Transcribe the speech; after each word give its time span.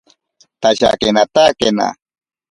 Tashakenatakena. 0.61 1.87